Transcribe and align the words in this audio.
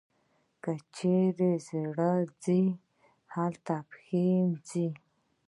چیري 0.95 1.51
چي 1.55 1.57
زړه 1.69 2.11
ځي، 2.43 2.61
هلته 3.33 3.75
پښې 3.89 4.27
ځي. 4.67 4.87